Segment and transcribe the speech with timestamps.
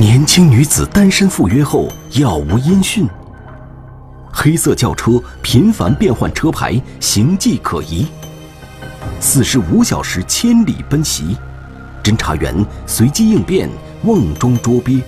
[0.00, 3.06] 年轻女子单身赴约后杳无音讯，
[4.32, 8.06] 黑色轿车频繁变换车牌，行迹可疑。
[9.20, 11.36] 四十五小时千里奔袭，
[12.02, 13.68] 侦查员随机应变，
[14.02, 15.02] 瓮中捉鳖。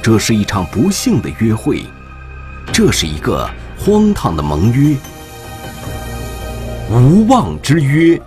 [0.00, 1.84] 这是一场不幸的约会，
[2.72, 3.46] 这是一个
[3.78, 4.96] 荒唐的盟约。
[6.90, 8.18] 无望之约，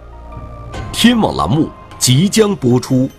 [0.91, 3.09] 天网栏目即将播出。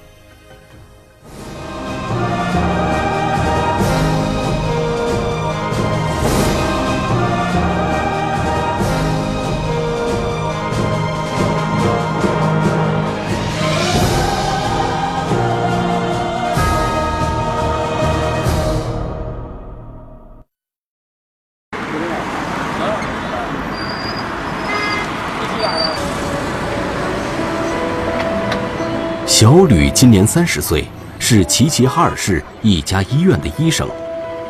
[29.41, 30.85] 小吕今年三十岁，
[31.19, 33.89] 是齐齐哈尔市一家医院的医生。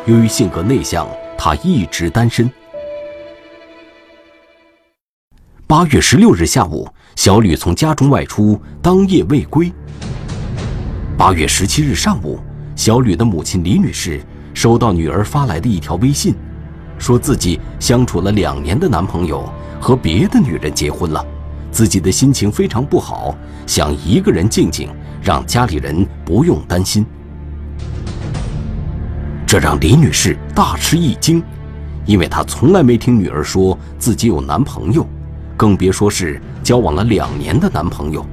[0.05, 2.51] 由于性格内向，他一直单身。
[5.65, 9.71] 八月十六日下午，小吕从家中外出，当夜未归。
[11.17, 12.37] 八月十七日上午，
[12.75, 14.21] 小吕的母亲李女士
[14.53, 16.35] 收到女儿发来的一条微信，
[16.97, 21.25] 说自己相处了两年的男朋友和别的女人结婚了。
[21.71, 23.33] 自己的心情非常不好，
[23.65, 24.89] 想一个人静静，
[25.23, 27.05] 让家里人不用担心。
[29.47, 31.41] 这让李女士大吃一惊，
[32.05, 35.07] 因为她从来没听女儿说自己有男朋友，
[35.55, 38.25] 更别说是交往了两年的男朋友。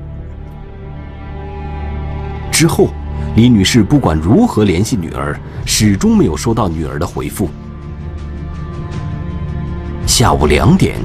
[2.51, 2.89] 之后，
[3.37, 7.49] 李女士不管如何联系女儿，始终没有收到女儿的回复。
[10.07, 10.99] 下午两点。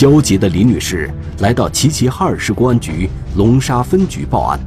[0.00, 3.06] 焦急的李女士来到齐齐哈尔市公安局
[3.36, 4.58] 龙沙分局报案。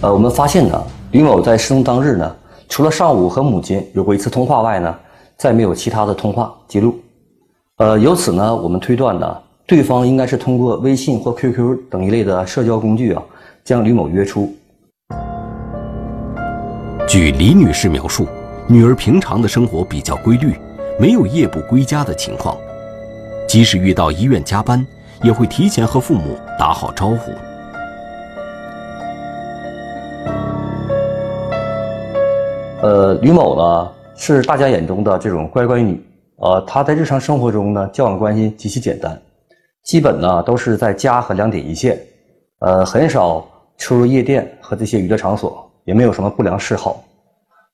[0.00, 0.80] 呃，我们发现呢，
[1.10, 2.36] 李某在失踪当日呢，
[2.68, 4.94] 除了上午和母亲有过一次通话外呢，
[5.36, 7.00] 再没有其他的通话记录。
[7.78, 9.36] 呃，由此呢，我们推断呢，
[9.66, 13.20] 对方应该是通过微信或 QQ 等一类的社交工具啊，
[13.64, 14.54] 将李某约出。
[17.08, 18.28] 据李女士描述。
[18.68, 20.54] 女儿平常的生活比较规律，
[20.98, 22.56] 没有夜不归家的情况。
[23.48, 24.86] 即使遇到医院加班，
[25.22, 27.32] 也会提前和父母打好招呼。
[32.82, 36.02] 呃，吕某呢是大家眼中的这种乖乖女，
[36.36, 39.20] 呃，她在日常生活中呢交往关系极其简单，
[39.84, 42.00] 基本呢都是在家和两点一线，
[42.60, 43.44] 呃，很少
[43.76, 47.04] 出入夜店和这些娱乐场所，也没有什么不良嗜好。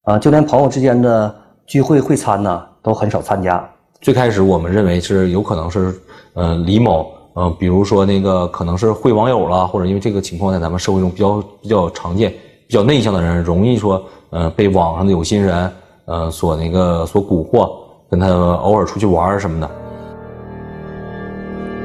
[0.08, 1.34] 啊，就连朋友之间的
[1.66, 3.62] 聚会会餐呢，都很少参加。
[4.00, 5.94] 最开始我们认为是有可能是，
[6.32, 12.32] 呃，李某，呃，比如说那个可能是会网友了，或者因为这个情况在咱们社会中比较比较常见，
[12.66, 15.70] 比较内向的人容易说，呃，被网上的有心人，
[16.06, 17.70] 呃，所那个所蛊惑，
[18.10, 19.70] 跟他偶尔出去玩什么的。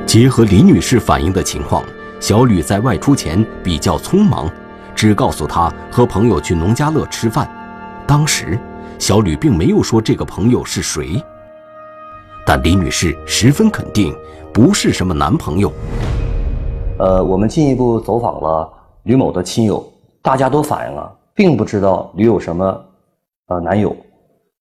[0.05, 1.83] 结合李女士反映的情况，
[2.21, 4.49] 小吕在外出前比较匆忙，
[4.95, 7.49] 只告诉她和朋友去农家乐吃饭。
[8.13, 8.59] 当时，
[8.99, 11.19] 小吕并没有说这个朋友是谁，
[12.45, 14.15] 但李女士十分肯定
[14.53, 15.73] 不是什么男朋友。
[16.99, 18.71] 呃，我们进一步走访了
[19.05, 19.83] 吕某的亲友，
[20.21, 22.85] 大家都反映了，并不知道吕有什么
[23.47, 23.95] 呃男友，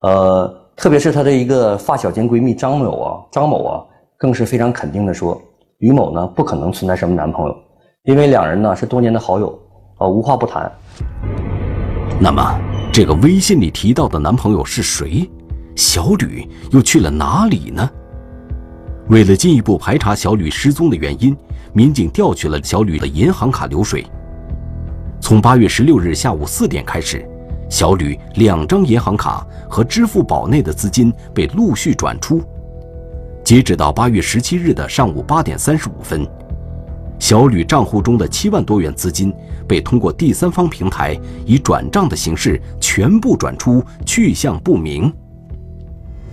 [0.01, 3.85] 呃，特别是她的一个发小兼闺蜜张某啊，张某啊，
[4.17, 5.39] 更是非常肯定的说，
[5.77, 7.55] 吕某呢不可能存在什么男朋友，
[8.05, 9.59] 因为两人呢是多年的好友，
[9.99, 10.73] 呃，无话不谈。
[12.19, 12.72] 那么。
[12.93, 15.27] 这个微信里提到的男朋友是谁？
[15.75, 17.91] 小吕又去了哪里呢？
[19.09, 21.35] 为了进一步排查小吕失踪的原因，
[21.73, 24.05] 民警调取了小吕的银行卡流水。
[25.23, 27.27] 从八月十六日下午四点开始，
[27.71, 32.43] 小吕两张银行卡和支付宝内的资金被陆续转出。
[33.43, 36.29] 截止到八月十七日的上午八点三十五分。
[37.23, 39.33] 小吕账户中的七万多元资金
[39.65, 41.17] 被通过第三方平台
[41.47, 45.11] 以转账的形式全部转出，去向不明。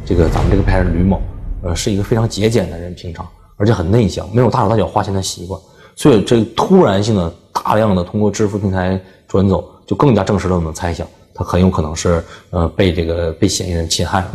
[0.04, 1.22] 这个咱们这个被害人吕某，
[1.62, 3.24] 呃，是一个非常节俭的人，平常
[3.56, 5.62] 而且很内向，没有大手大脚花钱的习惯，
[5.96, 11.06] 所以这突然性的大量的通过支付平台转走，就更加证实了我们的猜想，
[11.36, 14.28] 他很有可能是呃被这个被嫌疑人侵害了。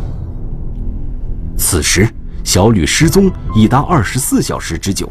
[1.57, 2.07] 此时，
[2.45, 5.09] 小吕失踪已达二十四小时之久。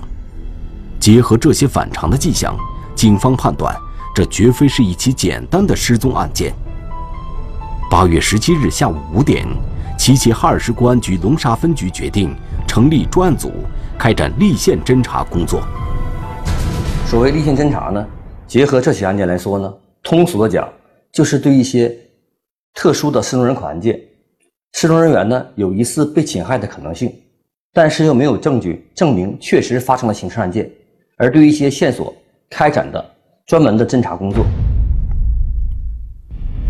[1.04, 2.56] 结合这些反常的迹象，
[2.94, 3.76] 警方判断
[4.14, 6.50] 这绝非是一起简单的失踪案件。
[7.90, 9.46] 八月十七日下午五点，
[9.98, 12.34] 齐齐哈尔市公安局龙沙分局决定
[12.66, 13.52] 成立专案组，
[13.98, 15.60] 开展立线侦查工作。
[17.04, 18.06] 所谓立线侦查呢，
[18.46, 19.70] 结合这起案件来说呢，
[20.02, 20.66] 通俗的讲，
[21.12, 21.94] 就是对一些
[22.72, 24.00] 特殊的失踪人口案件，
[24.72, 27.12] 失踪人员呢有疑似被侵害的可能性，
[27.74, 30.66] 但是又没有证据证明确实发生了刑事案件，
[31.16, 32.14] 而对一些线索
[32.50, 33.14] 开展的
[33.46, 34.44] 专门的侦查工作。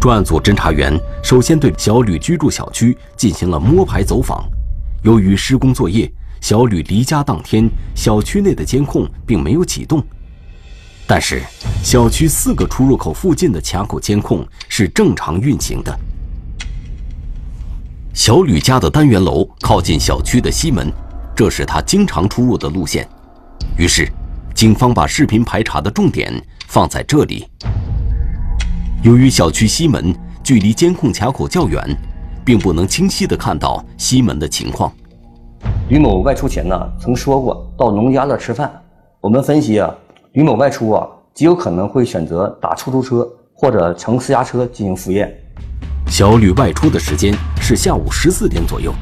[0.01, 4.45] 专案组侦查员首先对小吕居住小区进行了摸排走访。
[5.03, 6.11] 由于施工作业，
[6.41, 10.03] 小吕离家当天，小区内的监控并没有启动。
[11.07, 11.43] 但是，
[11.83, 15.99] 小区四个出入口附近的卡口监控是正常运行的。
[18.15, 20.91] 小吕家的单元楼靠近小区的西门，
[21.35, 23.07] 这是他经常出入的路线。
[23.77, 24.11] 于是，
[24.55, 26.33] 警方把视频排查的重点
[26.69, 27.45] 放在这里。
[29.03, 30.15] 由于小区西门
[30.45, 31.85] 距离监控卡口较远，
[32.45, 34.93] 并不能清晰地看到西门的情况。
[35.89, 38.71] 吕某外出前呢，曾说过到农家乐吃饭。
[39.21, 39.93] 我们分析啊，
[40.33, 41.05] 吕某外出啊，
[41.35, 45.33] 极有可能会选择打出租车或者乘私家车进行赴宴。
[46.07, 48.95] 小吕外出的时间是下午十四点左右，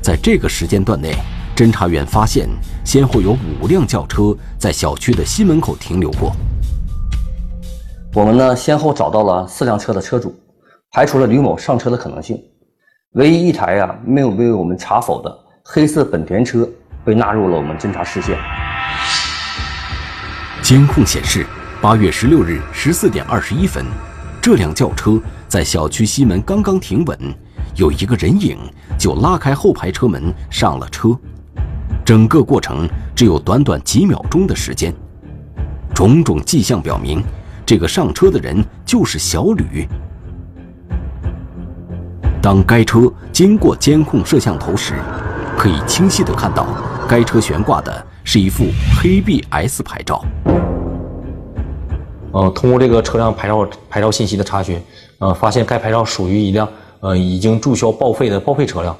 [0.00, 1.16] 在这个时间段内，
[1.60, 2.48] 侦查员发现
[2.86, 6.34] 先后有五辆轿车在小区的西门口停留过。
[8.14, 10.34] 我们呢，先后找到了四辆车的车主，
[10.90, 12.42] 排除了吕某上车的可能性。
[13.12, 16.66] 唯一一台啊没有被我们查否的黑色本田车
[17.04, 18.38] 被纳入了我们侦查视线。
[20.62, 21.44] 监控显示，
[21.82, 23.84] 八月十六日十四点二十一分，
[24.40, 27.18] 这辆轿车在小区西门刚刚停稳，
[27.76, 28.56] 有一个人影
[28.98, 31.14] 就拉开后排车门上了车，
[32.10, 34.92] 整个过程只有短短几秒钟的时间。
[35.94, 37.22] 种种迹象表明。
[37.64, 39.86] 这个上车的人就是小吕。
[42.42, 44.94] 当该车经过监控摄像头时，
[45.56, 46.66] 可以清晰的看到，
[47.08, 48.64] 该车悬挂的是一副
[49.00, 50.24] 黑 BS 牌照。
[52.32, 54.82] 呃，通过这个车辆牌照牌照信息的查询，
[55.20, 56.68] 呃，发现该牌照属于一辆
[56.98, 58.96] 呃已经注销报废的报废车辆。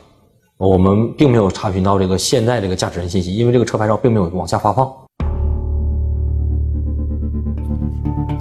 [0.61, 4.87] 我们并没有查询到这个现在这个驾驶人信息，因为这个车牌照并没有往下发放。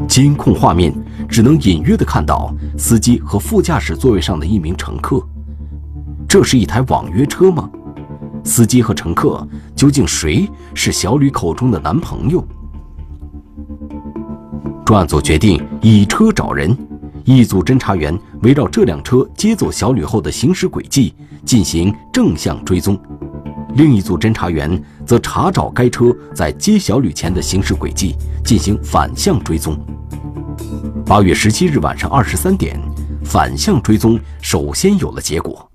[0.06, 0.94] 监控画面
[1.30, 5.24] 只能隐约的看到司机和副驾驶座位上的一名乘客。
[6.28, 7.70] 这是一台网约车吗？
[8.44, 12.44] 司机和乘客究竟谁是小吕口中的男朋友？
[14.86, 16.78] 专案组决定以车找人，
[17.38, 21.14] 一组侦查员围绕这辆车接走小吕后的行驶轨迹
[21.46, 23.00] 进行正向追踪，
[23.76, 29.78] 另一组侦查员则查找该车在接小吕前的行驶轨迹进行反向追踪。
[31.06, 32.80] 八月十七日晚上二十三点，
[33.24, 35.70] 反向追踪首先有了结果。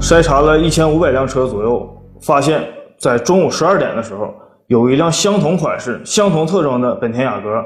[0.00, 1.88] 筛查了一千五百辆车左右，
[2.20, 2.60] 发现，
[2.98, 4.34] 在中午十二点的时候，
[4.66, 7.64] 有一辆相同款式、相同特征的本田雅阁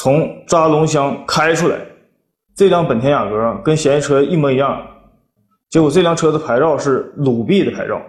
[0.00, 1.76] 从扎龙乡开出来。
[2.54, 4.80] 这辆本田雅阁跟嫌疑车一模一样，
[5.70, 8.00] 结果这辆车的牌照是鲁 B 的牌照。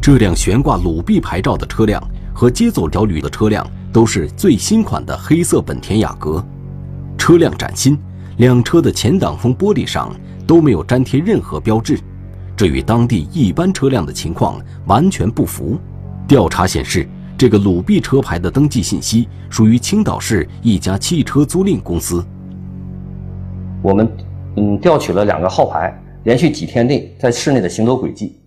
[0.00, 2.00] 这辆悬挂鲁 B 牌照的车辆
[2.32, 3.66] 和接走小吕的车辆。
[3.92, 6.44] 都是最新款的黑色本田雅阁，
[7.16, 7.96] 车辆崭新，
[8.38, 10.12] 两车的前挡风玻璃上
[10.48, 11.96] 都没有粘贴任何标志，
[12.56, 15.78] 这与当地一般车辆的情况完全不符。
[16.26, 22.24] 调查显示，这个鲁 B 车牌的登记信息属于青岛市一家汽车租赁公司。
[23.82, 24.08] 我们
[24.56, 28.40] 嗯调取了两个号牌，连续几天内在市内的行走轨迹，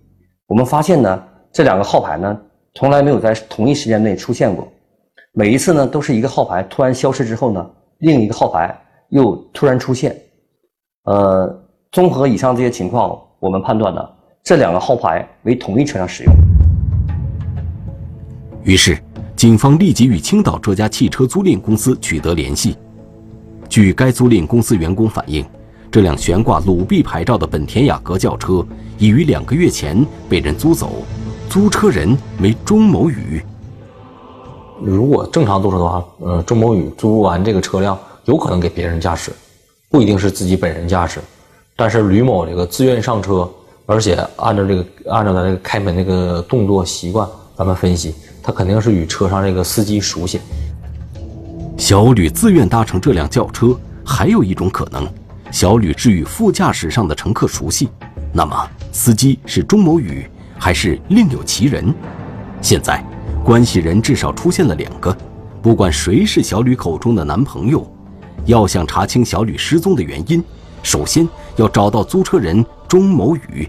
[0.46, 2.40] 我们发现呢，这两个号牌呢
[2.74, 4.66] 从来没有在同一时间内出现过。
[5.34, 8.74] 每一次呢，都是一个号牌突然消失之后呢，另一个号牌
[9.10, 10.16] 又突然出现。
[11.04, 14.00] 呃，综合以上这些情况，我们判断呢，
[14.42, 16.32] 这两个号牌为同一车辆使用。
[18.68, 18.98] 于是，
[19.34, 22.76] 警方立即与青岛这家汽车租赁公司取得联系。
[23.66, 25.42] 据该租赁公司员工反映，
[25.90, 28.62] 这辆悬挂鲁 B 牌照的本田雅阁轿车
[28.98, 31.02] 已于两个月前被人租走，
[31.48, 33.42] 租车人为钟某宇。
[34.82, 39.32] 如果正常租车的话，呃，钟某宇租完这个车辆，有可能给别人驾驶，
[39.88, 41.20] 不一定是自己本人驾驶。
[41.74, 43.50] 但是吕某这个自愿上车，
[43.86, 48.14] 而且按照这个按照他这个开门这个动作习惯，咱们分析，
[48.48, 50.40] 他肯定是与车上这个司机熟悉。
[51.76, 55.06] 小吕自愿搭乘这辆轿车，还有一种可能，
[55.50, 57.90] 小吕是与副驾驶上的乘客熟悉。
[58.32, 58.56] 那么，
[58.90, 60.26] 司机是钟某宇，
[60.58, 61.92] 还是另有其人？
[62.62, 63.04] 现在。
[63.44, 65.14] 关系人至少出现了两个，
[65.60, 67.86] 不管谁是小吕口中的男朋友，
[68.46, 70.42] 要想查清小吕失踪的原因，
[70.82, 73.68] 首先要找到租车人钟某宇。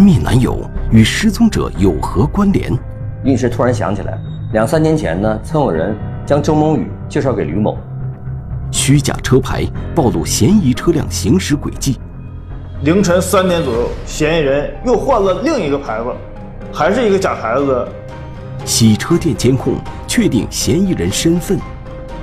[0.00, 0.58] 神秘男友
[0.90, 2.72] 与失踪者有何关联？
[3.22, 4.18] 李女士突然想起来，
[4.54, 7.76] 两三年前呢，曾有人将周某宇介绍给吕某。
[8.72, 9.62] 虚假车牌
[9.94, 12.00] 暴露嫌疑车辆行驶轨迹。
[12.82, 16.06] 凌晨三点左右，嫌疑人又换了另一个牌子，
[16.72, 17.86] 还是一个假牌子
[18.64, 19.74] 洗车店监控
[20.08, 21.58] 确定嫌疑人身份。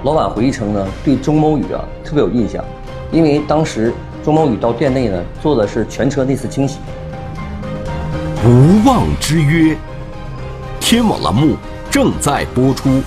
[0.01, 2.65] 老板回忆称呢，对周某宇啊特别有印象，
[3.11, 3.93] 因为当时
[4.25, 6.79] 周某宇到店内呢做的是全车内饰清洗。
[8.45, 9.75] 无妄之约，
[10.79, 11.57] 天网栏目
[11.89, 13.01] 正在播出。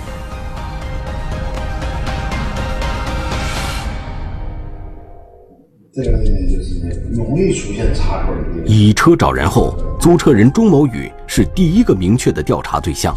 [5.93, 8.65] 这个就是容易出现插口的。
[8.65, 13.15] 以车找人后，租车人钟某宇是第一个明确的调查对象。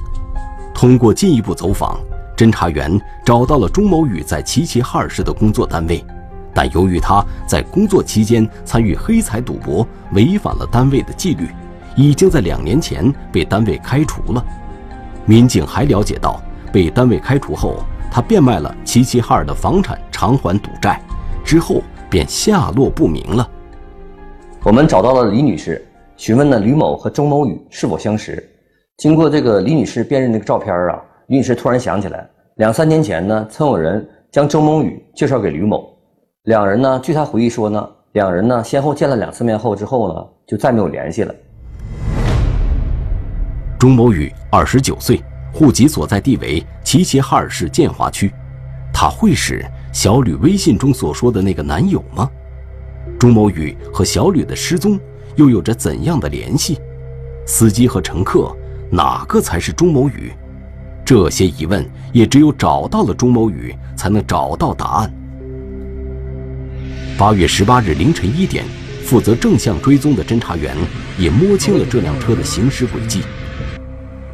[0.72, 1.98] 通过进一步走访，
[2.36, 6.02] 侦查员找到了钟某宇在齐齐哈尔市的工作单位，
[6.54, 11.48] 但由于他在工作期间参与黑彩赌博，违反了单位的纪律，
[11.96, 14.44] 已经在两年前被单位开除了。
[15.24, 16.40] 民警还了解到，
[16.72, 17.76] 被单位开除后，
[18.10, 21.00] 他变卖了齐齐哈尔的房产偿还赌债，
[21.44, 21.82] 之后。
[22.10, 23.50] 便下落不明了。
[24.62, 25.84] 我们找到了李女士，
[26.16, 28.40] 询问了吕某和周某宇是否相识。
[28.98, 32.24] 经过这个李女士辨认这个照片啊，李女士突然想起来，
[32.54, 35.92] 两三年前呢，曾有人将周某宇介绍给吕某。
[36.44, 41.34] 两人呢，据她回忆说呢，两人呢先后见了两次面后之后呢，就再没有联系了。
[43.78, 48.32] 钟某宇二十九岁，户籍所在地为齐齐哈尔市建华区，
[48.92, 49.64] 他会是？
[49.92, 52.28] 小吕微信中所说的那个男友吗？
[53.16, 54.98] 钟某宇和小吕的失踪
[55.36, 56.80] 又有着怎样的联系？
[57.46, 58.52] 司机和乘客
[58.90, 60.32] 哪个才是钟某宇？
[61.04, 65.14] 这些疑问也只有找到了钟某宇，才能找到答案。
[67.16, 68.64] 八月十八日凌晨一点，
[69.04, 70.76] 负责正向追踪的侦查员
[71.18, 73.20] 也摸清了这辆车的行驶轨迹。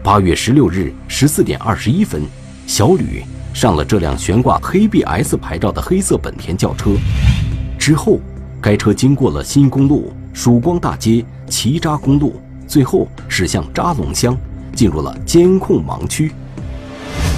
[0.02, 2.23] 八月十六日十四点二十一分，
[2.66, 3.23] 小吕。
[3.52, 6.92] 上了这辆悬挂黑 BS 牌照的黑色本田轿车，
[7.78, 8.19] 之后，
[8.62, 14.35] 该车经过了新公路、曙光大街、齐扎公路，最后驶向扎龙乡，
[14.73, 16.33] 进入了监控盲区。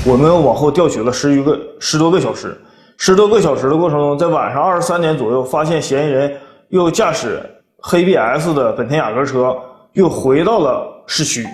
[0.06, 2.56] 我们往后调取了十余个、十多个小时，
[2.96, 6.32] 十多个小时的过程中，在晚上二十三点左右，发现嫌疑人
[6.68, 7.42] 又驾驶
[7.78, 9.56] 黑 BS 的本田雅阁车
[9.94, 11.44] 又回到了市区。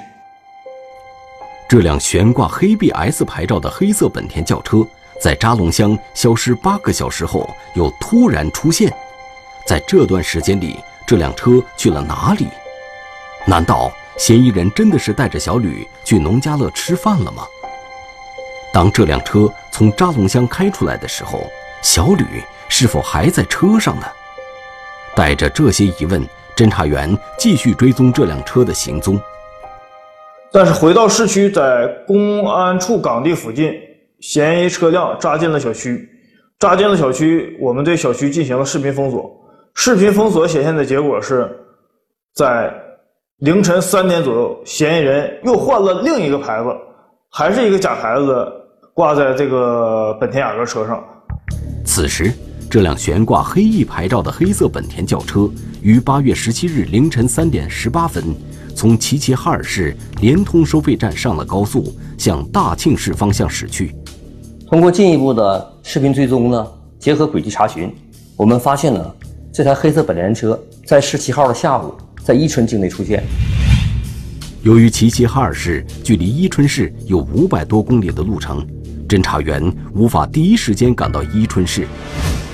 [1.68, 4.78] 这辆悬挂黑 BS 牌照的黑色本田轿车，
[5.20, 8.90] 在扎龙乡消失八个小时后又突然出现。
[9.66, 12.48] 在这段时间里，这辆车去了哪里？
[13.46, 17.42] 难道嫌疑人真的是带着小吕去农家乐吃饭了吗？
[18.72, 21.46] 当这辆车从扎龙乡开出来的时候，
[21.82, 22.25] 小吕
[22.70, 24.06] 是否还在车上呢？
[25.14, 29.20] 带着这些疑问，侦查员继续追踪这辆车的行踪。
[30.52, 33.73] 但是回到市区，在公安处岗地附近，
[34.21, 36.09] 嫌疑车辆扎进了小区。
[36.59, 39.31] 扎进了小区，我们对小区进行了视频封锁。
[39.75, 41.49] 视频封锁显现的结果是，
[42.35, 42.75] 在
[43.38, 46.71] 凌晨三点左右，嫌疑人又换了另一个牌子，
[47.31, 48.45] 还是一个假牌子，
[48.93, 51.05] 挂在这个本田雅阁车上。
[51.85, 52.33] 此时，
[52.69, 55.49] 这辆悬挂黑 E 牌照的黑色本田轿车
[55.81, 58.25] 于八月十七日凌晨三点十八分。
[58.78, 63.92] 从齐齐哈尔市联通收费站上了高速，向大庆市方向驶去。
[64.68, 66.64] 通过进一步的视频追踪呢，
[66.97, 67.92] 结合轨迹查询，
[68.37, 69.12] 我们发现了，
[69.52, 70.56] 这台黑色本田车
[70.87, 71.92] 在十七号的下午
[72.23, 73.25] 在伊春境内出现。
[74.62, 78.64] 由于齐齐哈尔市距离伊春市有五百多公里的路程，
[79.08, 79.61] 侦查员
[79.92, 81.85] 无法第一时间赶到伊春市，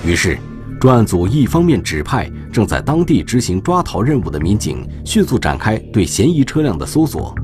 [0.07, 0.39] 于是。
[0.85, 7.35] 专案组一方面指派正在当地执行抓逃任务的民警迅速展开对嫌疑车辆的搜索，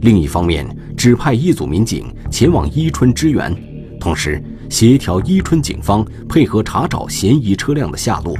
[0.00, 3.54] 另一方面指派一组民警前往伊春支援，
[4.00, 8.34] 同时协调伊春警方配合查找嫌疑车辆的下落。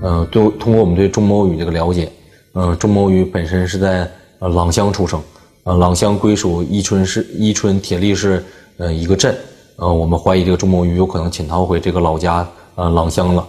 [0.00, 2.08] 呃，对，通过我们对钟某宇这个了解，
[2.52, 4.08] 呃，钟某宇本身是在
[4.38, 5.20] 呃朗乡出生，
[5.64, 8.40] 呃，朗乡归属伊春市伊春铁力市
[8.76, 9.36] 呃一个镇，
[9.74, 13.44] 呃，我们怀疑这个钟某宇有可能潜逃回这个老家呃朗乡了。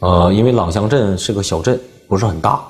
[0.00, 2.60] 呃，因为朗乡镇是个小镇，不是很大，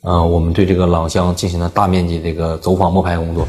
[0.00, 3.46] 呃，我们对这个朗乡进行了大面积这个走访摸排工作。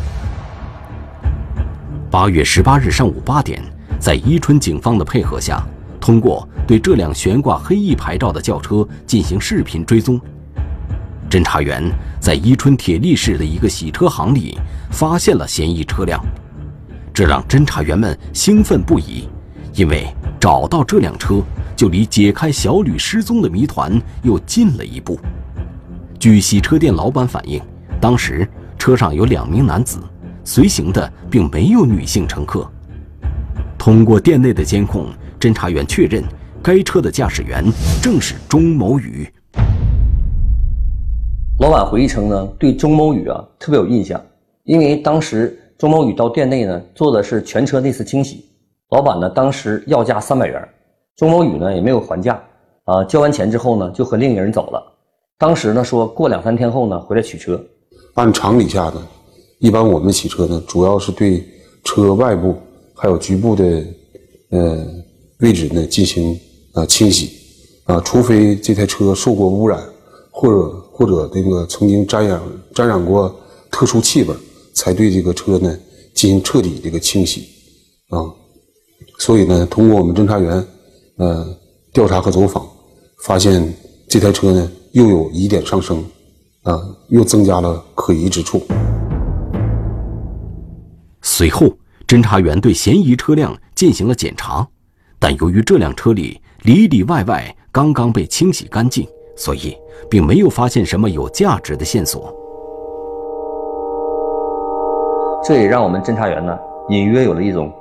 [2.12, 3.64] 八月十八日上午八点，
[4.00, 5.60] 在伊春警方的配合下，
[6.00, 10.22] 通过对这辆悬挂黑 E 牌照的轿车进行视频追踪，
[11.32, 11.84] 侦查员
[12.20, 14.56] 在伊春铁力市的一个洗车行里
[14.92, 16.24] 发现了嫌疑车辆，
[17.12, 19.28] 这让侦查员们兴奋不已，
[19.74, 20.08] 因为
[20.40, 21.42] 找到这辆车。
[21.80, 23.90] 就离解开小吕失踪的谜团
[24.24, 25.18] 又近了一步。
[26.20, 27.62] 据洗车店老板反映，
[28.02, 28.46] 当时
[28.78, 29.98] 车上有两名男子，
[30.44, 32.70] 随行的并没有女性乘客。
[33.78, 35.08] 通过店内的监控，
[35.40, 36.22] 侦查员确认
[36.62, 37.64] 该车的驾驶员
[38.02, 39.26] 正是钟某宇。
[41.60, 44.22] 老板回忆称呢，对钟某宇啊特别有印象，
[44.66, 48.44] 因为当时钟某宇到店内呢做的是全车内饰清洗，
[48.90, 50.68] 老板呢当时要价三百元，
[51.20, 52.42] 钟某宇呢也没有还价，
[52.86, 54.82] 啊交完钱之后呢就和另一个人走了，
[55.38, 57.62] 当时呢说过两三天后呢回来取车。
[58.14, 59.06] 按常理下呢，
[59.60, 61.46] 一般我们洗车呢主要是对
[61.84, 62.56] 车外部
[62.96, 63.84] 还有局部的
[64.52, 64.88] 呃
[65.42, 66.40] 位置呢进行
[66.74, 67.32] 啊清洗，
[67.84, 69.78] 啊除非这台车受过污染。
[70.32, 72.42] 或者或者这个曾经沾染
[72.74, 73.36] 沾染过
[73.70, 74.34] 特殊气味，
[74.74, 75.78] 才对这个车呢
[76.14, 77.42] 进行彻底这个清洗
[78.08, 78.24] 啊。
[79.18, 80.66] 所以呢，通过我们侦查员
[81.20, 81.46] 呃
[81.94, 82.66] 调查和走访，
[83.24, 83.72] 发现
[84.10, 86.04] 这台车呢又有疑点上升
[86.64, 88.62] 啊，又增加了可疑之处。
[91.22, 91.68] 随后，
[92.08, 94.68] 侦查员对嫌疑车辆进行了检查，
[95.20, 99.08] 但由于这辆车里里里外外刚刚被清洗干净。
[99.36, 99.74] 所以，
[100.10, 102.36] 并没有发现什么有价值的线索。
[105.42, 106.60] 这也让我们侦查员呢，
[106.90, 107.72] 隐约有了一种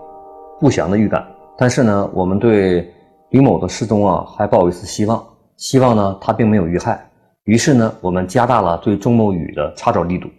[0.61, 1.27] 不祥的预感。
[1.57, 2.89] 但是呢，我们对
[3.31, 5.23] 李某的失踪啊，还抱一丝希望，
[5.59, 6.99] 希望呢他并没有遇害。
[7.45, 10.31] 于是呢，我们加大了对钟某宇的查找力度。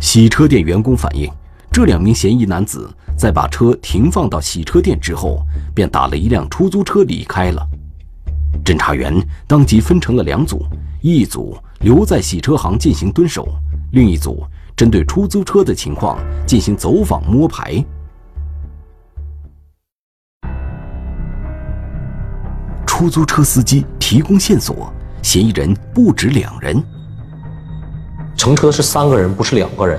[0.00, 1.30] 洗车店员工反映，
[1.70, 5.42] 这两名嫌疑男子在把车停放到洗车店之后，
[5.74, 7.66] 便打了一辆出租车离开了。
[8.64, 9.14] 侦查员
[9.46, 10.64] 当即分成了两组，
[11.02, 13.46] 一组留在洗车行进行蹲守，
[13.92, 14.42] 另一组
[14.74, 17.84] 针对出租车的情况进行走访摸排。
[23.00, 24.92] 出租车司机提供线索，
[25.22, 26.84] 嫌疑人不止两人。
[28.36, 29.98] 乘车是三个人，不是两个人。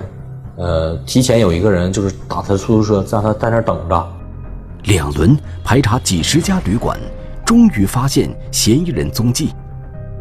[0.57, 4.07] 呃，提前有一个人就是打他出租车，让他在那等着。
[4.83, 6.95] 两轮排查几十家旅馆。
[7.43, 9.49] 终于发现嫌疑人踪迹，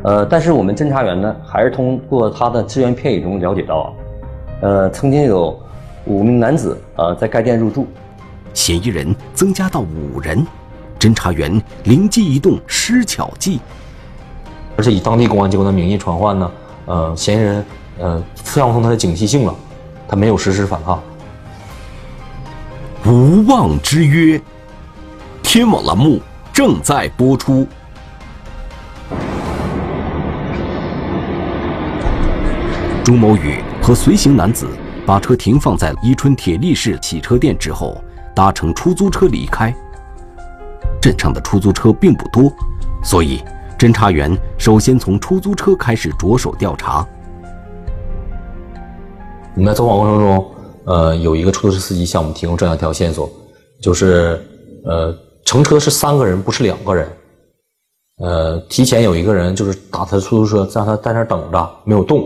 [0.02, 3.94] 呃，但是我们侦查员呢，还是通过他的只言片语中了解到，
[4.62, 5.54] 呃，曾经有
[6.06, 7.86] 五名男子呃在该店入住，
[8.54, 10.46] 嫌疑人增加到五人，
[11.00, 13.58] 侦查员灵机一动施巧计，
[14.76, 16.52] 而且以当地公安机关的名义传唤呢，
[16.84, 17.64] 呃，嫌疑人
[17.98, 19.54] 呃放松他的警惕性了，
[20.06, 21.02] 他没有实施反抗。
[23.06, 24.40] 无妄之约，
[25.42, 26.20] 天网栏目。
[26.52, 27.66] 正在播出。
[33.02, 34.68] 朱某宇和随行男子
[35.06, 38.02] 把车停放在伊春铁力市洗车店之后，
[38.34, 39.74] 搭乘出租车离开。
[41.00, 42.52] 镇上的出租车并不多，
[43.02, 43.40] 所以
[43.78, 47.06] 侦查员首先从出租车开始着手调查。
[49.54, 50.50] 我们在走访过程中，
[50.84, 53.30] 呃，有一个出租车司机向我们提供这样一条线索，
[53.82, 54.40] 就是
[54.84, 55.14] 呃。
[55.42, 57.08] 乘车是三个人，不是两个人。
[58.18, 62.22] 呃，提前有一个人就是打他的出租车，让他在那等着，没有动。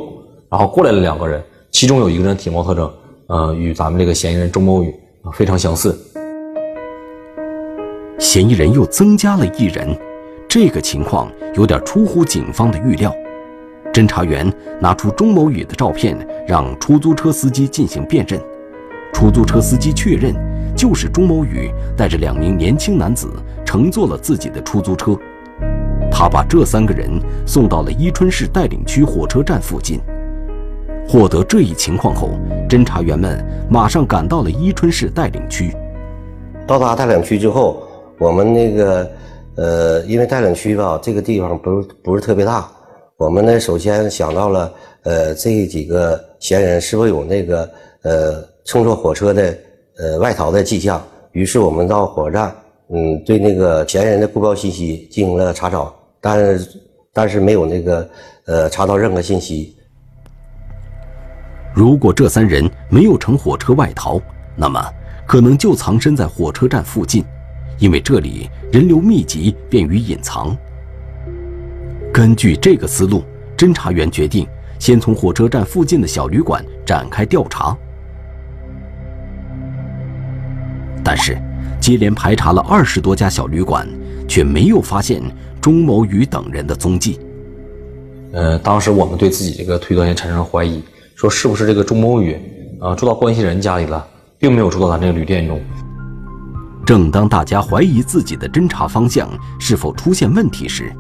[0.51, 2.93] 然后过来了两个人，其中有一个人体貌特征，
[3.29, 4.95] 呃，与咱们这个嫌疑人钟某宇
[5.33, 5.97] 非常相似。
[8.25, 9.87] 嫌疑人又增加了一人，
[10.49, 13.15] 这个情况有点出乎警方的预料。
[13.93, 16.17] 侦查员拿出钟某宇的照片，
[16.49, 18.41] 让出租车司机进行辨认。
[19.13, 20.35] 出租车司机确认。
[20.75, 23.31] 就是钟某宇带着两名年轻男子
[23.65, 25.17] 乘坐了自己的出租车，
[26.11, 27.09] 他把这三个人
[27.47, 30.01] 送到了伊春市带领区火车站附近。
[31.07, 32.31] 获得这一情况后，
[32.69, 35.73] 侦查员们马上赶到了伊春市带领区。
[36.67, 37.87] 到达带领区之后，
[38.19, 39.11] 我们那个
[39.57, 42.69] 呃，因为代领区吧，这个地方不是不是特别大，
[43.17, 44.73] 我们呢首先想到了
[45.03, 47.71] 呃这几个嫌疑人是否有那个
[48.03, 49.57] 呃乘坐火车的。
[49.97, 51.01] 呃，外逃的迹象。
[51.31, 52.57] 于是我们到火车站，
[52.89, 56.59] 嗯，对那个嫌疑人的购票信息进行了查找，但
[57.13, 58.11] 但是没有那个
[58.47, 59.77] 呃查到任何信息。
[61.73, 64.21] 如果这三人没有乘火车外逃，
[64.57, 64.85] 那么
[65.29, 67.25] 可能就藏身在火车站附近，
[67.79, 70.57] 因为这里人流密集，便于隐藏。
[72.13, 73.25] 根据这个思路，
[73.57, 74.47] 侦查员决定
[74.79, 77.77] 先从火车站附近的小旅馆展开调查。
[81.03, 81.37] 但是，
[81.81, 83.87] 接连排查了二十多家小旅馆，
[84.27, 85.23] 却没有发现
[85.61, 87.19] 钟某宇等人的踪迹。
[88.33, 90.83] 呃，当时我们对自己这个推断也产生了怀疑，
[91.15, 92.37] 说是不是这个钟某宇
[92.81, 94.07] 啊住到关系人家里了，
[94.39, 95.61] 并没有住到咱这个旅店中。
[96.85, 99.27] 正当大家怀疑自己的侦查方向
[99.59, 100.95] 是否出现问题时，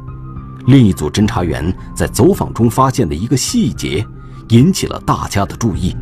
[0.67, 4.05] 另一组侦查员在走访中发现的一个细节，
[4.49, 5.95] 引起了大家的注意。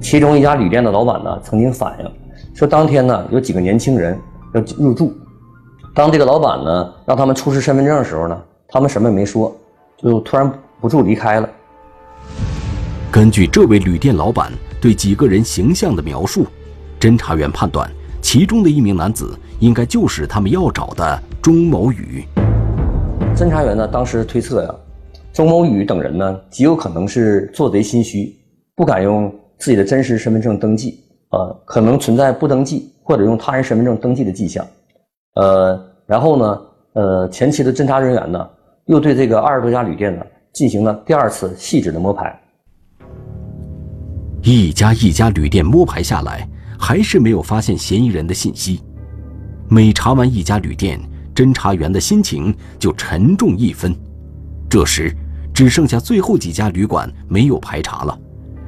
[0.00, 2.10] 其中一家旅店的老板呢，曾经反映
[2.56, 4.18] 说，当天呢有几个年轻人
[4.52, 5.16] 要入住，
[5.94, 9.56] 当这个老板呢让他们出示身份证的时候呢，他们什么也没说，
[9.96, 11.48] 就突然不住离开了。
[13.12, 16.48] 根据这位旅店老板对几个人形象的描述，
[16.98, 17.88] 侦查员判断
[18.24, 22.24] 其中的一名男子应该就是他们要找的钟某宇。
[23.36, 24.74] 侦查员呢当时推测呀，
[25.30, 28.34] 钟某宇等人呢极有可能是做贼心虚，
[28.74, 31.00] 不敢用自己的真实身份证登记，
[31.32, 34.66] 呃，可能存在不登记或者用他人身份证登记的迹象。
[35.34, 36.60] 呃，然后呢，
[36.94, 38.48] 呃，前期的侦查人员呢
[38.86, 42.34] 又对这个二十多家旅店呢进行了第二次细致的摸排。
[44.42, 46.48] 一家一家旅店摸排下来，
[46.86, 48.82] 还是没有发现嫌疑人的信息。
[49.70, 51.00] 每查完一家旅店，
[51.34, 53.96] 侦查员的心情就沉重一分。
[54.68, 55.10] 这时，
[55.54, 58.20] 只剩下最后几家旅馆没有排查了。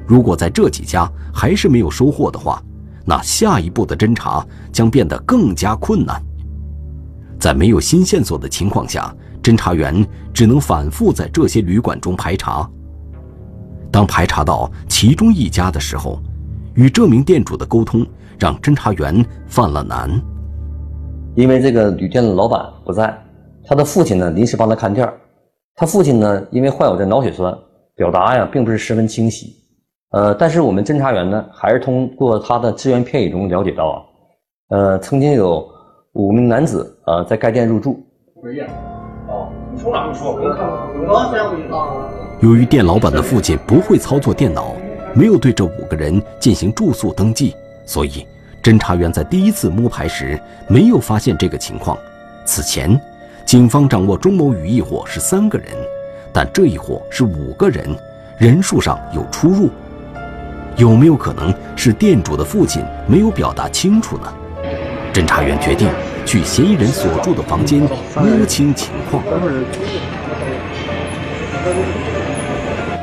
[0.07, 2.59] 如果在这几家还是没有收获的话，
[3.05, 6.19] 那下一步的侦查将变得更加困难。
[7.39, 10.03] 在没有新线索的情况下，侦查员
[10.33, 12.67] 只能反复在这些旅馆中排查。
[13.91, 16.19] 当排查到其中一家的时候，
[16.77, 18.05] 与这名店主的沟通
[18.39, 20.09] 让侦查员犯了难。
[21.33, 23.17] 因为这个旅店的老板不在，
[23.65, 25.11] 他的父亲呢临时帮他看店
[25.75, 27.51] 他父亲呢因为患有这脑血栓，
[27.95, 29.55] 表达呀并不是十分清晰。
[30.11, 33.97] 呃，但是我们侦查员呢还是通过他的只言片语中了解到啊，
[34.69, 35.67] 呃，曾经有
[36.13, 37.99] 五名男子啊在该店入住。
[39.27, 40.31] 哦，你从哪说？
[40.31, 40.77] 我看看。
[42.39, 44.75] 由于店老板的父亲不会操作电脑，
[45.17, 47.55] 没有对这五个人进行住宿登记，
[47.87, 48.27] 所以
[48.61, 51.97] 侦查员在第一次摸排时没有发现这个情况。
[52.45, 53.01] 此前，
[53.43, 55.69] 警方掌握钟某宇一伙是三个人，
[56.31, 57.89] 但这一伙是五个人，
[58.37, 59.71] 人数上有出入。
[60.75, 64.31] 有没有可能是店主的父亲没有表达清楚呢？
[65.11, 65.89] 侦查员决定
[66.27, 69.23] 去嫌疑人所住的房间摸清情况。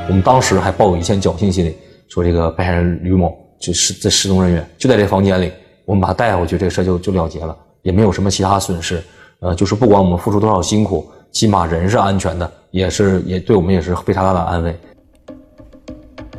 [0.07, 1.77] 我们当时还抱有一线侥幸心理，
[2.09, 5.51] 说这个被害人吕某就是这失踪人员就在这房间里，
[5.85, 9.03] 我们把他带回去，这个事就就了结了，也没有什么其他损失。
[9.41, 14.75] 呃，就是不管我们付出多少辛苦，起码人是安全的，也是也对我们也是非常大的安慰。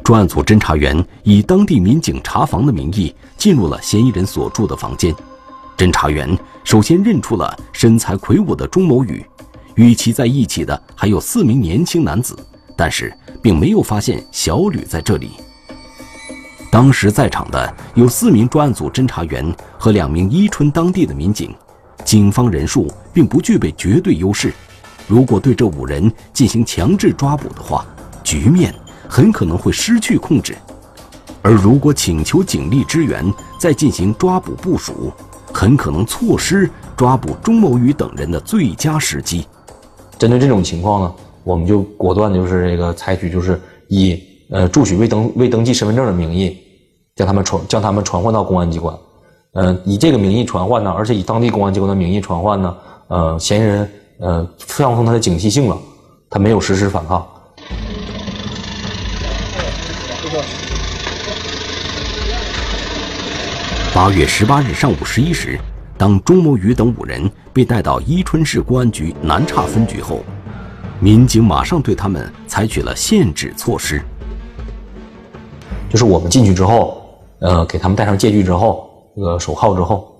[0.04, 5.13] 专案组侦查员以当地民警查房的名义进入了嫌疑人所住的房间，
[5.78, 9.25] 侦查员首先认出了身材魁梧的钟某宇，
[9.75, 12.36] 与其在一起的还有四名年轻男子。
[12.78, 15.32] 但是并没有发现小吕在这里。
[16.71, 21.56] 当时在场的有四名专案组侦查员和两名伊春当地的民警，
[22.04, 24.54] 警方人数并不具备绝对优势。
[25.08, 27.86] 如果对这五人进行强制抓捕的话，
[28.23, 28.73] 局面
[29.08, 30.54] 很可能会失去控制；
[31.41, 33.23] 而如果请求警力支援
[33.58, 35.13] 再进行抓捕部署，
[35.54, 39.47] 很可能错失抓捕钟某宇等人的最佳时机。
[40.17, 41.13] 针对这种情况呢？
[41.43, 44.19] 我们就果断就是这个采取，就是以
[44.55, 46.57] 呃助取未登未登记身份证的名义，
[47.13, 48.97] 将他们传将他们传唤到公安机关，
[49.51, 52.77] 呃，以这个名义传唤呢，而且以当地公安机关的名义传唤呢，
[53.09, 53.91] 呃，嫌疑人
[54.21, 55.77] 呃放松他的警惕性了，
[56.29, 57.27] 他没有实施反抗。
[63.93, 65.59] 八月十八日上午十一时，
[65.97, 70.23] 当钟某宇等五人被带到伊春市公安局南岔分局后。
[71.01, 74.01] 民警马上对他们采取了限制措施，
[75.89, 77.02] 就是我们进去之后，
[77.39, 80.13] 呃，给他们戴上戒具之后，这个手铐之后，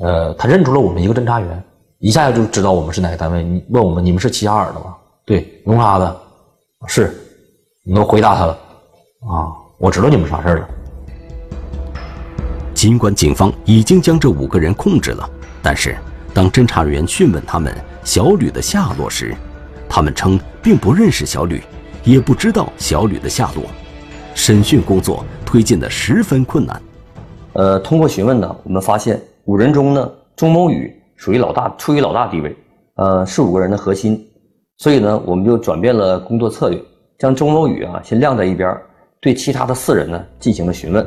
[0.00, 1.64] 呃，他认出了我们一个侦查员，
[1.98, 3.42] 一下就知道我们是哪个单位。
[3.42, 4.96] 你问我们，你们是齐齐哈尔的吗？
[5.24, 6.20] 对，龙沙的，
[6.86, 7.14] 是，
[7.84, 8.52] 你都回答他了，
[9.28, 10.68] 啊，我知道你们啥事儿了。
[12.74, 15.28] 尽管警方已经将这五个人控制了，
[15.62, 15.96] 但是
[16.32, 19.36] 当侦查人员讯问他们小吕的下落时，
[19.88, 21.62] 他们称并不认识小吕，
[22.04, 23.64] 也不知道小吕的下落。
[24.34, 26.82] 审讯工作推进的十分困难。
[27.54, 32.56] 呃，通过询问呢，我们发现五人中呢，钟某宇属于老大，处于老大地位，
[32.94, 34.24] 呃，是五个人的核心。
[34.78, 36.80] 所以呢，我们就转变了工作策略，
[37.18, 38.76] 将钟某宇啊先晾在一边，
[39.20, 41.06] 对其他的四人呢进行了询问。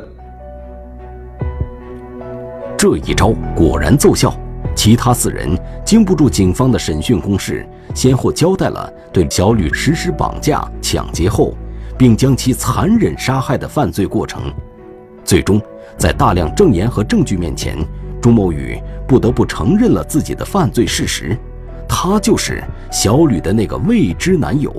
[2.76, 4.32] 这一招果然奏效。
[4.76, 11.54] 其他四人经不住警方的审讯攻势，先后交代了对小吕实施绑架、抢劫后，
[11.96, 14.52] 并将其残忍杀害的犯罪过程。
[15.24, 15.60] 最终，
[15.96, 17.76] 在大量证言和证据面前，
[18.20, 21.36] 朱某宇不得不承认了自己的犯罪事实，
[21.88, 24.72] 他就是小吕的那个未知男友。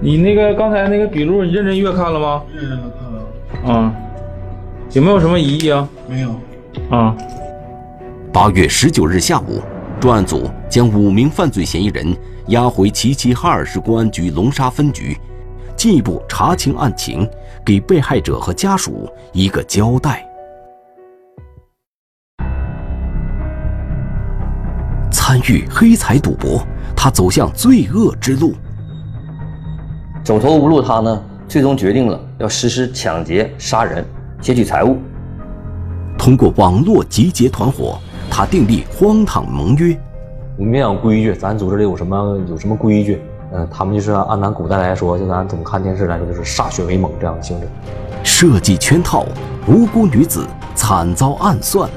[0.00, 2.42] 你那个刚才那个笔录，你认真阅看了吗？
[2.54, 2.90] 认真的
[3.62, 3.94] 看了，啊、
[4.92, 5.88] 有没有什么疑义啊？
[6.08, 6.30] 没有。
[6.90, 7.14] 啊、
[8.32, 9.60] 八月十九日下午，
[10.00, 15.16] 专案组将五名犯罪嫌疑人押回齐齐哈尔市公安局龙沙分局，
[15.80, 17.26] 进一步查清案情，
[17.64, 20.22] 给被害者和家属一个交代。
[25.10, 26.62] 参与黑财赌博，
[26.94, 28.52] 他走向罪恶之路。
[30.22, 34.04] 走投无路，他呢最终决定了要实施抢劫、杀人、
[34.38, 34.98] 劫取财物。
[36.18, 37.98] 通过网络集结团伙，
[38.30, 39.98] 他订立荒唐盟约。
[40.58, 43.18] 我们没讲规矩，咱组织里有什么有什么规矩？
[43.52, 47.68] 嗯、他们就是按咱古代来说，就咱总看电视来说，就是歃血为盟这样的性质。
[48.22, 49.26] 设计圈套，
[49.66, 51.90] 无辜女子惨遭暗算。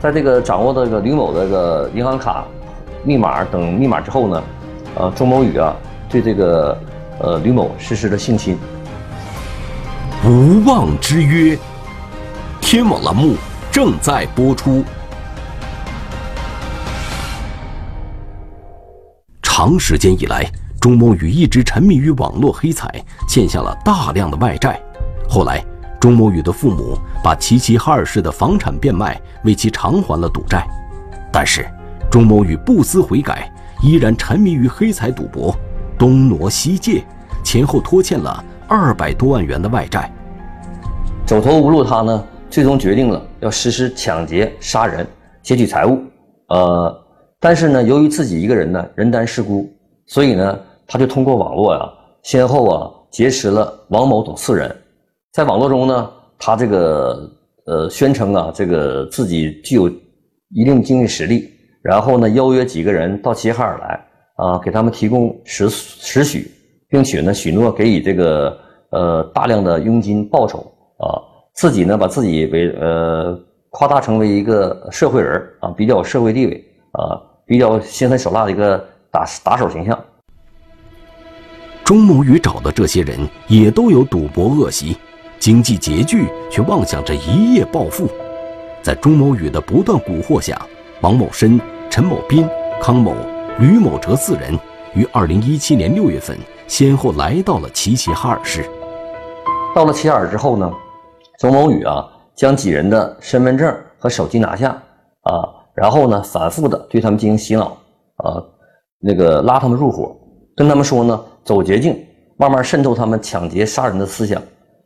[0.00, 2.44] 在这个掌握这个吕某的这个银行卡
[3.04, 4.42] 密码等密码之后呢，
[4.96, 5.74] 呃，钟某宇啊
[6.08, 6.76] 对这个
[7.18, 8.58] 呃吕某实施了性侵。
[10.24, 11.56] 无妄之约，
[12.60, 13.36] 天网栏目
[13.72, 14.84] 正在播出。
[19.42, 20.44] 长时间以来，
[20.80, 22.90] 钟某宇一直沉迷于网络黑彩，
[23.28, 24.80] 欠下了大量的外债。
[25.28, 25.62] 后来，
[26.00, 30.66] 钟某宇的父母把齐齐哈尔市的房产变卖，为其偿还了赌债。
[31.30, 31.68] 但是，
[32.10, 35.54] 钟某宇不思悔改，依然沉迷于黑彩赌博，
[35.98, 37.04] 东挪西借，
[37.44, 40.10] 前后拖欠了二百多万元的外债。
[41.26, 45.06] 走投无路，他呢最终决定了要实施抢劫、杀人、
[45.42, 46.02] 劫取财物。
[46.48, 47.04] 呃，
[47.38, 49.70] 但是呢，由于自己一个人呢人单势孤，
[50.06, 50.58] 所以呢，
[50.90, 51.88] 他就通过网络呀、
[52.24, 54.76] 先后啊结识了王某等四人。
[55.32, 57.30] 在网络中呢，他这个
[57.66, 59.88] 呃宣称啊，这个自己具有
[60.48, 61.48] 一定经济实力，
[61.80, 66.50] 然后呢邀约几个人到齐齐哈尔来啊，给他们提供实实许，
[66.88, 68.58] 并且呢许诺给予这个
[68.90, 70.58] 呃大量的佣金报酬
[70.98, 71.22] 啊，
[71.54, 73.38] 自己呢把自己为呃
[73.70, 77.14] 夸大成为一个社会人啊，比较有社会地位啊，
[77.46, 79.96] 比较心狠手辣的一个打打手形象。
[81.90, 84.96] 钟某宇找的这些人也都有赌博恶习，
[85.40, 88.08] 经济拮据却妄想着一夜暴富。
[88.80, 90.56] 在钟某宇的不断蛊惑下，
[91.00, 92.48] 王某申、陈某斌、
[92.80, 93.12] 康某、
[93.58, 94.56] 吕某哲四人
[94.94, 98.64] 于2017年6月份先后来到了齐齐哈尔市。
[99.74, 100.72] 到了齐齐哈尔之后呢，
[101.40, 104.68] 钟某宇啊将几人的身份证和手机拿下
[105.22, 105.42] 啊，
[105.74, 107.76] 然后呢反复的对他们进行洗脑
[108.18, 108.40] 啊，
[109.00, 110.16] 那个拉他们入伙，
[110.54, 111.96] 跟他们说呢走捷径，
[112.36, 114.42] 慢慢渗透他们抢劫杀人的思想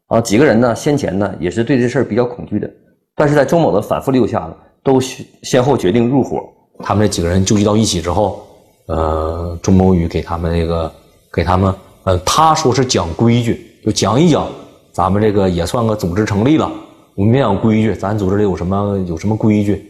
[0.09, 0.21] 啊。
[0.21, 2.71] 几个人呢先前呢也是对这事儿比较恐惧的，
[3.17, 6.41] 但是在周某的反复利诱下呢，都先后决定入伙。
[6.83, 8.45] 他们这几个人纠集到一起之后，
[8.87, 10.93] 呃，钟某宇给他们那个
[11.33, 14.49] 给他们，呃，他说是讲规矩，就讲一讲，
[14.93, 16.71] 咱们这个也算个组织成立了。
[17.15, 19.89] 我们讲规矩，咱组织里有什么有什么规矩？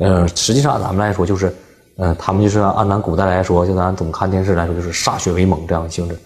[0.00, 1.54] 呃，实际上咱们来说就是，
[1.98, 6.16] 呃，他们就是按咱古代来说，就咱总看电视来说，就是歃血为盟这样的性质。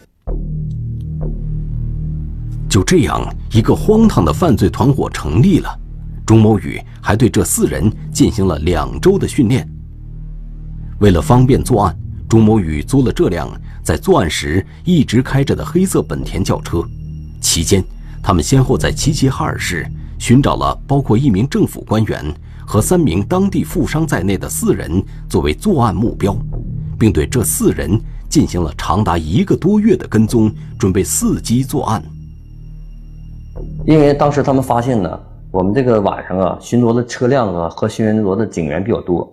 [2.68, 5.78] 就这样，一个荒唐的犯罪团伙成立了。
[6.26, 9.66] 钟某宇还对这四人进行了两周的训练。
[11.00, 13.50] 为了方便作案，钟某宇租了这辆
[13.82, 16.84] 在作案时一直开着的黑色本田轿车。
[17.40, 17.82] 期间，
[18.22, 22.22] 他们先后在齐齐哈尔市寻找了包括一名政府官员
[22.66, 26.36] 和三名当地富商在内的四人作为作案目标，
[26.98, 32.02] 并对这四人进行了长达一个多月的跟踪，准备伺机作案。
[33.86, 35.20] 因为当时他们发现呢，
[35.50, 39.30] 我们这个晚上啊，巡逻的车辆啊和巡逻的警员比较多，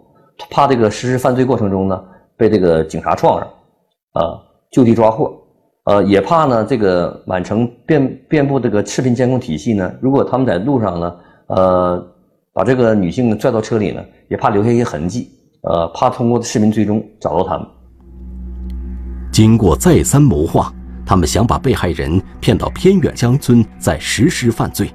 [0.50, 2.04] 怕这个实施犯罪过程中呢
[2.36, 3.48] 被这个警察撞上，
[4.14, 4.40] 啊，
[4.72, 5.34] 就地抓获，
[5.86, 11.16] 呃，也怕呢这个满城遍遍布这个视频监控体系呢，如果他们在路上呢，
[11.48, 12.08] 呃，
[12.60, 17.66] 把这个女性拽到车里呢，也怕留下一些痕迹，呃，怕通过视频追踪找到他们。
[19.32, 20.70] 经过再三谋划，
[21.06, 24.92] 他们想把被害人骗到偏远乡村，再实施犯罪。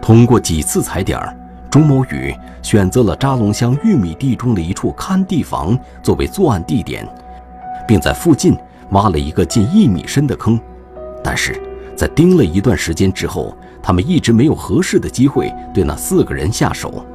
[0.00, 1.36] 通过几次踩点儿，
[1.68, 7.04] 钟某宇选择了扎龙乡玉米地中的一处看地房作为作案地点，
[7.84, 8.56] 并在附近
[8.90, 10.56] 挖了一个近一米深的坑。
[11.20, 11.60] 但是，
[11.96, 13.52] 在盯了一段时间之后，
[13.86, 17.06] 他们一直没有合适的机会对那四个人下手。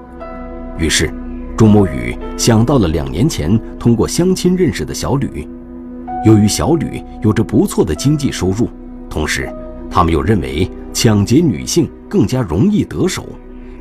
[0.79, 1.13] 于是，
[1.57, 5.45] 钟某宇想到了两年前通过相亲认识的小吕。
[6.25, 8.69] 由于小吕有着不错的经济收入，
[9.09, 9.53] 同时
[9.89, 13.27] 他们又认为抢劫女性更加容易得手，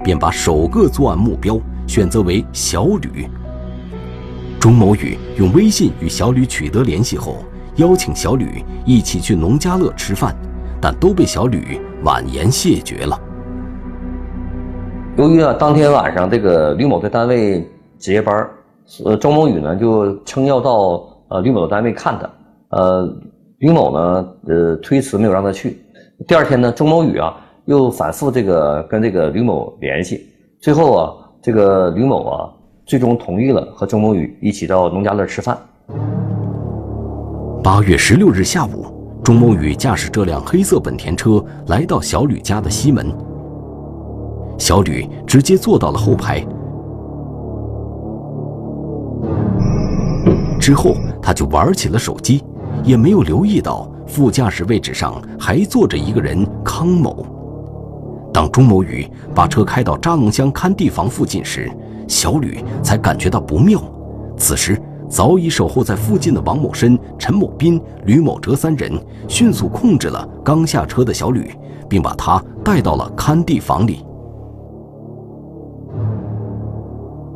[0.03, 3.29] 便把首个作案目标选择为小吕。
[4.59, 7.45] 钟某宇用微信与小吕取得联系后，
[7.77, 10.35] 邀请小吕一起去农家乐吃饭，
[10.81, 13.19] 但都被小吕婉言谢绝了。
[15.17, 18.49] 由于啊，当天晚上这个吕某在单位值夜班，
[19.05, 22.31] 呃，周某宇呢就撑要到呃吕某的单位看他，
[22.77, 23.07] 呃，
[23.59, 25.79] 吕某呢呃推辞没有让他去。
[26.27, 30.27] 第二天呢，周某宇啊又反复这个跟这个吕某联系，
[30.61, 31.13] 最后啊，
[31.43, 32.51] 这个吕某啊
[32.87, 35.59] 最终同意了和周某宇一起到农家乐吃饭。
[37.63, 38.87] 八月十六日下午，
[39.23, 43.13] 钟某宇驾驶这辆黑色本田车来到小吕家的西门。
[44.59, 46.45] 小吕直接坐到了后排，
[50.59, 52.43] 之后他就玩起了手机，
[52.85, 57.25] 也没有留意到副驾驶位置上还坐着一个人康某。
[58.33, 61.71] 当钟某宇把车开到扎龙乡看地房附近时，
[62.07, 63.83] 小吕才感觉到不妙。
[64.37, 64.81] 此时，
[65.11, 68.93] 早已守候在附近的王某申、陈某斌、吕某哲三人
[69.27, 71.53] 迅速控制了刚下车的小吕，
[71.89, 74.05] 并把他带到了看地房里。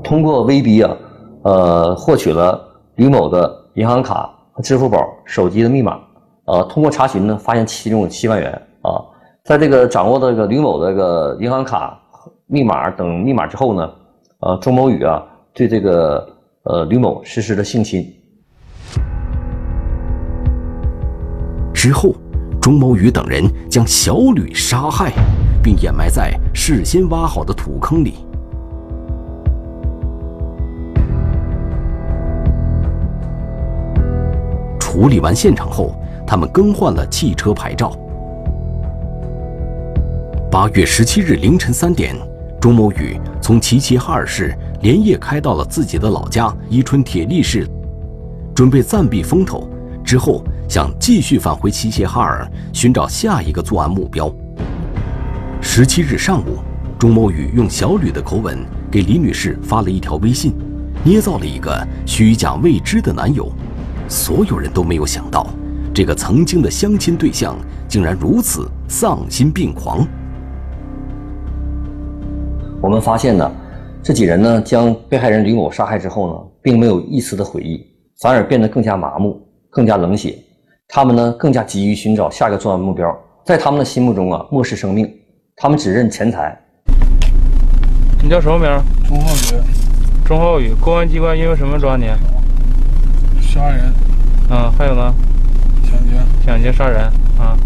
[0.04, 0.96] 通过威逼啊，
[1.42, 2.60] 呃，获取了
[2.94, 5.98] 吕某的银行卡和支付宝、手机的密码。
[6.44, 9.02] 呃，通过查询呢，发现其中有七万元啊。
[9.42, 11.98] 在这个掌握这个吕某的这个银行卡
[12.46, 13.90] 密码等密码之后呢，
[14.38, 15.20] 呃，钟某宇啊，
[15.52, 16.24] 对这个
[16.64, 18.10] 呃吕某实施了性侵。
[21.74, 22.14] 之后，
[22.58, 25.12] 钟某宇等人将小吕杀害，
[25.62, 28.14] 并掩埋在事先挖好的土坑里。
[34.80, 35.94] 处理完现场后，
[36.26, 37.94] 他们更换了汽车牌照。
[40.50, 42.16] 八月十七日凌晨三点，
[42.58, 47.66] 钟某宇从齐齐哈尔市连夜开到了自己的老家伊春铁力市，
[48.54, 49.66] 准备暂避风头，
[50.04, 54.30] 之后想继续返回齐齐哈尔寻找下一个作案目标。
[55.62, 56.58] 十七日上午，
[56.98, 58.58] 钟某宇用小吕的口吻
[58.90, 60.54] 给李女士发了一条微信，
[61.02, 63.50] 捏造了一个虚假未知的男友。
[64.06, 65.46] 所有人都没有想到，
[65.94, 67.56] 这个曾经的相亲对象
[67.88, 70.06] 竟然如此丧心病狂。
[72.82, 73.50] 我们发现呢，
[74.04, 77.82] 这几人呢将被害人吕某杀害之后呢，并没有一丝的悔意，
[78.20, 79.40] 反而变得更加麻木、
[79.70, 80.36] 更加冷血。
[80.86, 83.10] 他们呢更加急于寻找下一个作案目标，
[83.46, 85.10] 在他们的心目中啊，漠视生命，
[85.56, 86.54] 他们只认钱财。
[88.22, 88.68] 你叫什么名？
[89.08, 89.62] 钟浩宇。
[90.26, 92.04] 钟浩宇，公安机关因为什么抓你？
[93.40, 93.90] 杀人，
[94.50, 95.14] 嗯，还有呢？
[95.82, 96.10] 抢劫，
[96.44, 97.04] 抢劫杀人，
[97.38, 97.56] 啊，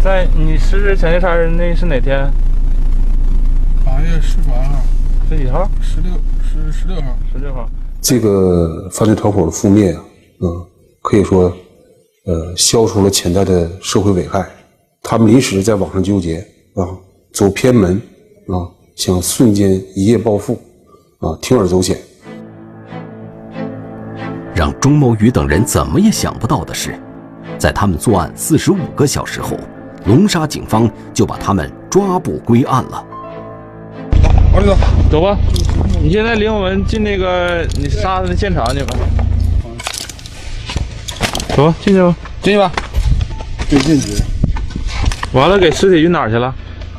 [0.00, 2.30] 在你实施抢劫杀人那是哪天？
[3.84, 4.80] 八月十八号，
[5.32, 5.66] 十几号？
[5.80, 7.66] 十六，十十六号，十六号。
[8.02, 10.04] 这个犯罪团伙的覆灭啊，
[10.42, 10.66] 嗯，
[11.00, 11.50] 可以说，
[12.26, 14.46] 呃，消除了潜在的社会危害。
[15.02, 16.84] 他们临时在网上纠结啊，
[17.32, 17.96] 走偏门
[18.48, 20.60] 啊，想瞬间一夜暴富
[21.20, 21.96] 啊，铤而走险。
[24.54, 26.94] 让钟某宇等人怎么也想不到的是，
[27.56, 29.56] 在他们作案四十五个小时后，
[30.04, 33.06] 龙沙警方就把他们抓捕归案了。
[34.54, 34.76] 二哥，
[35.10, 35.36] 走吧，
[36.02, 38.94] 你现在领我们进那个你杀的现场去吧。
[41.56, 42.70] 走吧，进去吧，进去吧。
[43.70, 44.22] 对，进去。
[45.32, 46.54] 完了，给尸体运哪儿去了？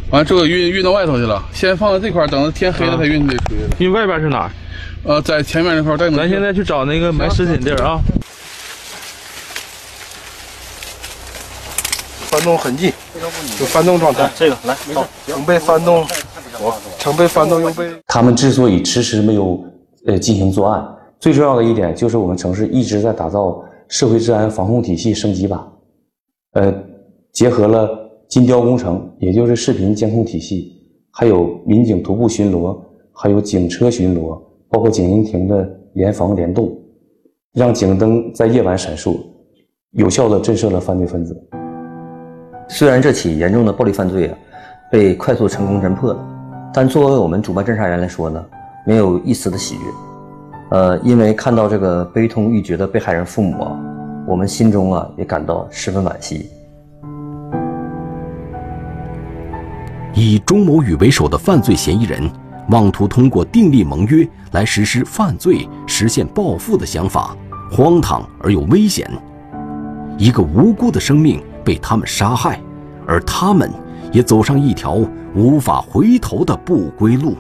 [0.10, 3.40] 完了，这个运运到外头去了，先放在这块，等到天黑了才运出去。
[3.78, 4.52] 运外边是哪儿？
[5.04, 8.00] 呃，在前面那块，咱现在去找那个埋尸体地儿啊。
[12.32, 12.92] 翻动痕迹，
[13.60, 14.28] 就翻动状态。
[14.36, 15.00] 这个来，没事。
[15.28, 16.08] 曾被翻动，
[16.62, 17.90] 我曾被翻动又被。
[18.08, 19.64] 他们之所以迟迟没有
[20.06, 20.86] 呃进行作案，
[21.20, 25.60] 最重要的一点就是我们城市一直在打造社会治安防控体系升级版，
[26.54, 26.74] 呃，
[27.32, 27.90] 结合了
[28.28, 30.72] 金雕工程，也就是视频监控体系，
[31.12, 32.78] 还有民警徒步巡逻，
[33.14, 34.42] 还有警车巡逻。
[34.70, 36.76] 包括警营亭的联防联动，
[37.54, 39.16] 让警灯在夜晚闪烁，
[39.92, 41.40] 有效的震慑了犯罪分子。
[42.70, 44.38] 虽然这起严重的暴力犯罪啊，
[44.92, 46.28] 被快速成功侦破了，
[46.74, 48.44] 但作为我们主办侦查员来说呢，
[48.86, 49.82] 没有一丝的喜悦。
[50.72, 53.72] 呃，因为看到这个悲痛欲绝的被害人父母啊，
[54.28, 56.50] 我们心中啊也感到十分惋惜。
[60.16, 62.30] 以钟某宇为首的犯罪嫌疑人。
[62.70, 67.36] 妄图通过订立盟约来实施犯罪、实现暴富的想法，
[67.70, 69.06] 荒唐而又危险。
[70.18, 72.58] 一个无辜的生命被他们杀害，
[73.06, 73.70] 而他们
[74.14, 75.00] 也走上一条
[75.36, 77.36] 无法回头的不归路。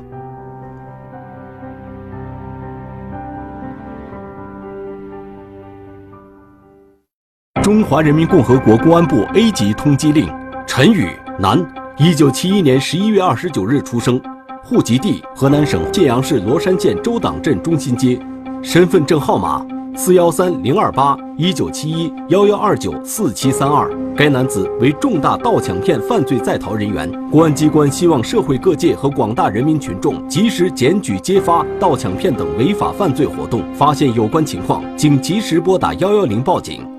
[7.61, 10.29] 中华人民共和国公安部 A 级通缉令：
[10.67, 11.07] 陈宇，
[11.39, 11.57] 男，
[11.97, 14.21] 一九七一年十一月二十九日出生，
[14.61, 18.19] 户籍地河南省信阳市罗山县周党镇中心街，
[18.61, 19.65] 身份证号码
[19.95, 23.87] 四幺三零二八一九七一幺幺二九四七三二。
[24.15, 27.09] 该男子为重大盗抢骗犯罪在逃人员。
[27.29, 36.92] 公安机关希望社会各界和广大人民群众及时检举揭发盗抢骗等违法犯罪活动，发现有关情况，请及时拨打幺幺零报警。